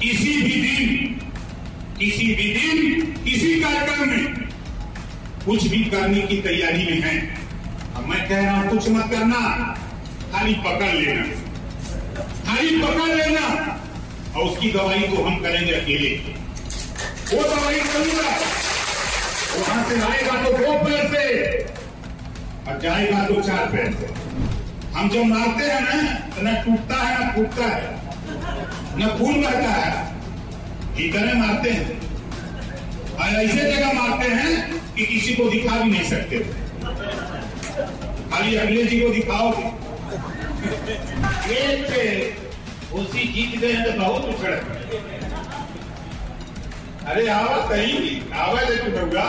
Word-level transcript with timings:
किसी 0.00 0.32
भी 0.42 0.60
दिन, 0.60 0.88
किसी 1.98 2.26
भी 2.34 2.52
दिन, 2.54 3.00
किसी 3.24 3.60
कार्यक्रम 3.60 4.08
में 4.08 4.34
कुछ 5.46 5.66
भी 5.66 5.84
करने 5.84 6.20
की 6.20 6.36
तैयारी 6.42 6.84
में 6.84 7.00
है। 7.02 7.18
अब 7.96 8.08
मैं 8.08 8.28
कह 8.28 8.40
रहा 8.40 8.56
हूँ, 8.56 8.68
कुछ 8.70 8.88
मत 8.88 9.10
करना, 9.10 9.40
खाली 10.32 10.54
पकड़ 10.54 10.92
लेना। 10.94 11.22
खाली 12.46 12.76
पकड़ 12.82 13.14
लेना। 13.14 13.46
और 14.36 14.42
उसकी 14.42 14.70
दवाई 14.70 15.00
तो 15.00 15.22
हम 15.24 15.36
करेंगे 15.36 15.72
अकेले। 15.72 16.10
वो 17.32 17.42
दवाई 17.42 17.80
करूँगा। 17.80 18.30
वहाँ 19.56 19.88
से 19.88 20.00
आएगा 20.02 20.42
तो 20.42 20.52
दो 20.52 20.72
पैर 20.84 21.08
से 21.08 21.24
और 22.68 22.80
जाएगा 22.80 23.24
तो 23.26 23.40
चार 23.42 23.66
पैर 23.66 23.92
से 23.92 24.14
हम 24.96 25.08
जो 25.08 25.24
मारते 25.24 25.64
हैं 25.64 25.80
ना 25.80 26.14
तो 26.36 26.42
न 26.42 26.54
टूटता 26.64 26.96
है, 26.96 27.24
ना 27.24 27.32
फूटता 27.32 27.66
है। 27.66 28.05
न 28.98 29.08
खून 29.18 29.42
बहता 29.42 29.70
है। 29.70 29.90
इतने 31.06 31.32
मारते 31.32 31.70
हैं। 31.70 31.88
और 33.14 33.42
ऐसे 33.42 33.72
जगह 33.72 33.92
मारते 33.92 34.28
हैं 34.28 34.52
कि 34.94 35.06
किसी 35.06 35.34
को 35.34 35.48
दिखा 35.50 35.76
भी 35.76 35.90
नहीं 35.90 36.08
सकते। 36.10 36.38
खाली 38.30 38.56
अगले 38.56 38.84
जी 38.84 39.00
को 39.00 39.08
दिखाओगे। 39.08 39.66
एक 41.54 41.84
पे 41.90 42.02
उसी 42.96 43.26
जीत 43.32 43.58
गए 43.60 43.74
तो 43.82 43.92
बहुत 44.00 44.24
उछड़ 44.24 44.54
अरे 47.06 47.28
आवा 47.28 47.56
कहीं 47.68 47.98
भी 48.00 48.12
आवा 48.34 48.60
ले 48.60 48.76
चुका 48.76 49.26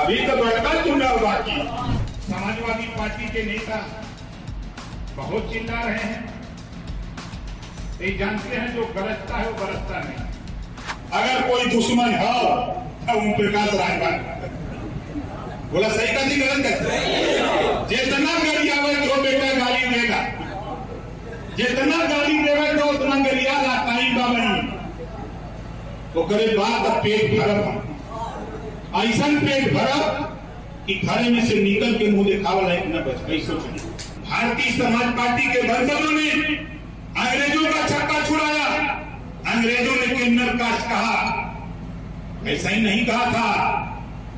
अभी 0.00 0.16
तो 0.26 0.36
बड़का 0.36 0.72
चुनाव 0.84 1.18
बाकी। 1.18 1.56
समाजवादी 2.22 2.86
पार्टी 2.88 3.28
के 3.28 3.42
नेता 3.42 3.80
बहुत 5.16 5.52
चिल्ला 5.52 5.80
रहे 5.80 6.04
हैं। 6.04 6.41
ये 8.00 8.10
जानते 8.18 8.56
हैं 8.56 8.68
जो 8.74 8.84
गरजता 8.94 9.36
है, 9.36 9.44
वो 9.46 9.54
बरसता 9.56 9.98
नहीं। 9.98 10.20
अगर 11.12 11.36
कोई 11.48 11.66
दुश्मन 11.70 12.14
हो 12.16 12.34
तो 13.02 13.12
ओम 13.12 13.32
प्रकाश 13.32 13.68
राजभर 13.74 14.14
बोला, 15.72 15.88
सही 15.88 16.14
का 16.14 16.22
गलत 16.22 16.66
है 16.66 16.74
जितना 17.88 18.32
गरिया 18.38 18.76
जो 19.04 19.22
बेटा 19.22 19.52
गाली 19.54 19.84
देगा। 19.90 20.20
जितना 21.56 21.98
गाली 22.06 22.38
देगा 22.38 22.66
तो 22.72 22.86
उतना 22.88 23.16
गरिया 23.24 23.60
लाता 23.62 23.92
ही 23.92 24.08
बाबा 24.14 24.44
तो 26.14 26.22
करे 26.24 26.46
बात 26.56 27.02
पेट 27.04 27.38
भरब 27.38 27.64
ऐसा 28.96 29.26
पेट 29.40 29.72
भरब 29.74 30.02
कि 30.86 30.94
घरे 30.96 31.28
में 31.30 31.44
से 31.46 31.62
निकल 31.62 31.94
के 31.98 32.10
मुँह 32.10 32.26
दिखावा 32.26 32.62
लायक 32.62 32.86
न 32.86 33.04
बच। 33.04 33.18
गई 33.28 33.40
सोच। 33.40 33.64
भारतीय 34.22 34.70
समाज 34.72 35.16
पार्टी 35.18 35.44
के 35.52 35.60
वंशजों 35.62 36.12
ने 36.12 36.26
ने 40.52 40.58
किन्नर 40.58 40.72
काश 40.72 40.82
कहा। 40.82 41.48
ऐसा 42.46 42.68
ही 42.68 42.80
नहीं 42.80 43.06
कहा 43.06 43.26
था। 43.26 43.88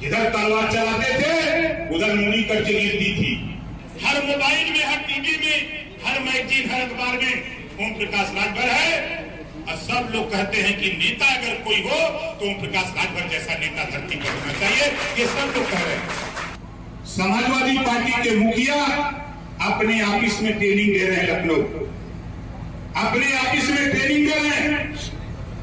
जिधर 0.00 0.24
तलवार 0.24 0.72
चलाते 0.72 1.14
थे, 1.14 1.60
उधर 1.96 2.14
मुनि 2.14 2.42
कर 2.42 2.54
गिरती 2.54 3.14
थी। 3.14 3.60
हर 4.04 4.22
मोबाइल 4.22 4.72
में, 4.72 4.84
हर 4.84 4.96
टीवी 4.96 5.36
में, 5.36 5.86
हर 6.06 6.20
मैगजीन, 6.20 6.70
हर 6.70 6.80
अखबार 6.80 7.16
में 7.16 7.42
ओम 7.80 7.98
प्रकाश 7.98 8.32
राजभर 8.34 8.68
है। 8.70 9.24
और 9.68 9.76
सब 9.76 10.12
लोग 10.14 10.32
कहते 10.32 10.58
हैं 10.58 10.80
कि 10.80 10.86
नेता 10.86 11.26
अगर 11.26 11.54
कोई 11.54 11.76
हो 11.76 12.08
तो 12.34 12.46
ओम 12.46 12.54
प्रकाश 12.54 12.92
राजभर 12.96 13.28
जैसा 13.28 13.54
नेता 13.54 13.84
धरती 13.84 14.16
पर 14.16 14.28
होना 14.28 14.52
चाहिए। 14.52 14.82
ये 15.18 15.26
सब 15.26 15.52
लोग 15.56 15.70
कह 15.70 15.78
रहे 15.78 15.94
हैं। 15.94 16.08
समाजवादी 17.06 17.78
पार्टी 17.78 18.30
के 18.30 18.36
मुखिया 18.36 18.84
अपने 19.72 20.02
ऑफ़िस 20.02 20.42
में 20.42 20.58
ट्रेनिंग 20.58 20.92
दे 20.98 21.06
रहे 21.06 21.16
हैं 21.16 21.28
लखनऊ 21.28 21.62
अपने 23.06 23.48
ऑफ़िस 23.48 23.70
में 23.70 23.90
ट्रेनिंग 23.90 24.28
दे 24.28 24.34
रहे 24.34 24.60
हैं। 24.60 24.94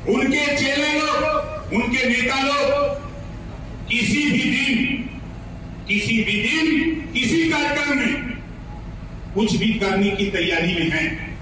उनके 0.09 0.45
चेले 0.57 0.99
लोग, 0.99 1.73
उनके 1.73 2.09
नेता 2.09 2.41
लोग, 2.43 2.95
किसी 3.89 4.31
भी 4.31 4.39
दिन, 4.39 4.97
किसी 5.87 6.23
भी 6.23 6.41
दिन, 6.41 7.01
किसी 7.13 7.49
कार्यक्रम 7.49 7.97
में 7.97 8.31
कुछ 9.33 9.55
भी 9.55 9.73
करने 9.73 10.09
की 10.09 10.25
तैयारी 10.25 10.73
में 10.73 10.91
है। 10.91 11.35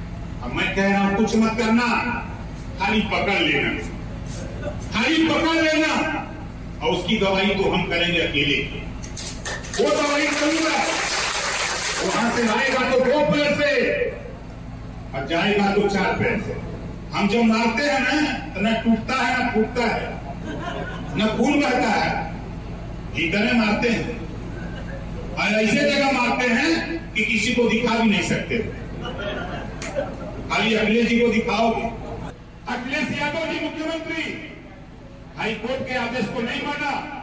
अब 0.43 0.53
मैं 0.53 0.75
कह 0.75 0.87
रहा 0.87 1.07
हूँ, 1.07 1.15
कुछ 1.17 1.35
मत 1.35 1.57
करना, 1.57 1.87
खाली 2.79 3.01
पकड़ 3.01 3.39
लेना। 3.41 3.69
खाली 4.93 5.27
पकड़ 5.27 5.61
लेना। 5.61 6.15
और 6.83 6.89
उसकी 6.89 7.17
दवाई 7.17 7.45
तो 7.45 7.71
हम 7.71 7.83
करेंगे 7.83 8.19
अकेले। 8.19 8.57
वो 9.79 9.89
दवाई 9.89 10.27
करूँगा 10.27 10.83
वहाँ 12.05 12.37
से 12.37 12.47
आएगा 12.47 12.89
तो 12.91 12.99
दो 12.99 13.19
पैर 13.31 13.55
से 13.55 13.71
और 15.15 15.27
जाएगा 15.27 15.73
तो 15.73 15.87
चार 15.89 16.13
पैर 16.13 16.39
से 16.39 16.68
हम 17.13 17.27
जो 17.27 17.43
मारते 17.43 17.83
हैं 17.83 17.99
ना 17.99 18.31
तो 18.53 18.61
न 18.61 18.73
टूटता 18.73 19.23
है, 19.23 19.45
न 19.45 19.49
फूटता 19.49 19.85
है। 19.85 20.13
न 21.17 21.37
खून 21.37 21.61
बहता 21.61 21.89
है। 21.89 22.35
इतने 23.19 23.51
मारते 23.51 23.89
हैं। 23.89 24.19
और 25.33 25.63
ऐसे 25.63 25.91
जगह 25.91 26.11
मारते 26.11 26.47
हैं 26.47 26.99
कि 27.13 27.25
किसी 27.25 27.53
को 27.53 27.69
दिखा 27.69 27.97
भी 27.97 28.09
नहीं 28.09 28.21
सकते। 28.21 28.57
खाली 30.49 30.75
अखिलेश 30.75 31.07
जी 31.07 31.19
को 31.19 31.27
दिखाओगे। 31.27 31.81
अखिलेश 32.73 33.21
यादव 33.21 33.53
जी 33.53 33.59
मुख्यमंत्री। 33.65 34.51
हाईकोर्ट 35.37 35.89
के 35.89 35.95
आदेश 35.95 36.25
को 36.25 36.41
नहीं 36.41 36.61
माना। 36.61 37.15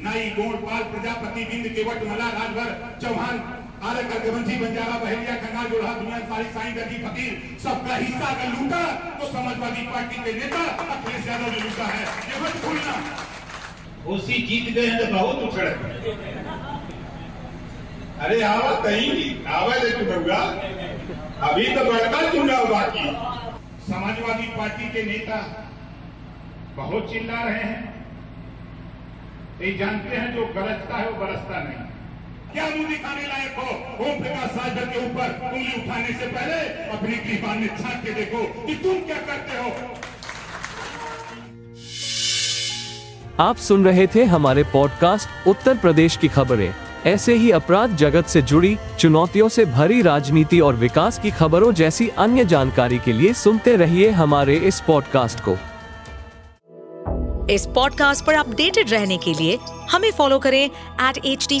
न 0.00 0.06
ही 0.06 0.30
गोड़पाल 0.30 0.82
प्रजापति 0.82 1.44
बिंद 1.44 1.68
केवट 1.68 1.96
मला 1.96 2.30
राजभर 2.30 2.98
चौहान 3.02 3.38
आरे 3.80 4.02
करगवंशी 4.04 4.56
बंजारा 4.60 4.96
बहेलिया 5.02 5.34
खन्ना 5.42 5.62
जोड़ा 5.68 5.92
दुनिया 5.98 6.16
सारी 6.30 6.48
साई 6.54 6.72
गदी 6.72 6.96
फकीर 7.02 7.36
सबका 7.60 7.94
हिस्सा 7.96 8.26
अगर 8.28 8.48
लूटा 8.50 8.80
तो 9.20 9.28
समाजवादी 9.28 9.84
पार्टी 9.86 10.16
के 10.24 10.32
नेता 10.34 10.64
अखिलेश 10.86 11.28
यादव 11.28 11.46
ने 11.46 11.60
लूटा 11.60 11.86
है। 11.86 12.02
ये 12.26 12.40
मत 12.42 12.58
भूलना। 12.64 12.94
उसी 14.06 14.36
जीत 14.48 14.68
गए 14.74 14.86
हैं 14.86 14.98
तो 14.98 15.06
बहुत 15.14 15.36
उछड़ 15.46 15.70
अरे 18.20 18.36
आवा 18.44 18.70
कहीं 18.84 19.10
आवा 19.54 19.74
ले 19.74 19.90
चुका 19.92 20.40
अभी 21.48 21.64
तो 21.74 21.84
बड़का 21.84 22.20
चुनाव 22.32 22.64
बाकी 22.70 23.06
समाजवादी 23.86 24.48
पार्टी 24.56 24.88
के 24.90 25.02
नेता 25.04 25.38
बहुत 26.76 27.12
चिल्ला 27.12 27.38
रहे 27.42 27.62
हैं। 27.62 27.80
ये 29.60 29.72
जानते 29.78 30.16
हैं 30.16 30.28
जो 30.34 30.44
गरजता 30.54 30.96
है 30.96 31.08
वो 31.10 31.16
बरसता 31.24 31.62
नहीं। 31.62 31.88
क्या 32.52 32.64
मुँह 32.64 32.88
दिखाने 32.88 33.26
लायक 33.26 33.54
हो? 33.58 33.64
ओम 34.04 34.20
प्रकाश 34.20 34.50
राजभर 34.56 34.84
के 34.84 34.98
ऊपर 34.98 35.50
उंगली 35.52 35.72
उठाने 35.82 36.12
से 36.12 36.26
पहले 36.26 36.60
अपनी 36.90 37.16
कृपा 37.16 37.54
में 37.54 37.66
झाँक 37.66 38.04
के 38.04 38.10
देखो 38.10 38.66
कि 38.66 38.74
तुम 38.74 38.94
क्या 39.00 39.16
करते 39.16 39.58
हो। 39.58 39.70
आप 43.40 43.56
सुन 43.56 43.84
रहे 43.84 44.06
थे 44.06 44.24
हमारे 44.24 44.64
पॉडकास्ट 44.64 45.48
उत्तर 45.48 45.78
प्रदेश 45.78 46.16
की 46.16 46.28
खबरें। 46.28 46.74
ऐसे 47.06 47.34
ही 47.34 47.50
अपराध 47.50 47.96
जगत 47.96 48.26
से 48.26 48.42
जुड़ी 48.42 48.76
चुनौतियों 48.98 49.48
से 49.48 49.64
भरी 49.64 50.02
राजनीति 50.02 50.60
और 50.60 50.76
विकास 50.76 51.18
की 51.18 51.30
खबरों 51.30 51.72
जैसी 51.72 52.08
अन्य 52.08 52.44
जानकारी 52.44 52.98
के 52.98 53.12
लिए 53.12 53.32
सुनते 53.32 53.76
रहिए 53.76 54.10
हमारे 54.10 54.56
इस 54.56 54.80
पॉडकास्ट 54.80 55.40
को। 55.40 55.56
इस 57.50 57.66
पॉडकास्ट 57.66 58.24
पर 58.24 58.34
अपडेटेड 58.34 58.90
रहने 58.90 59.16
के 59.16 59.32
लिए 59.34 59.58
हमें 59.90 60.10
फॉलो 60.12 60.38
करें 60.38 60.64
एट 61.00 61.18
एच 61.24 61.46
डी 61.48 61.60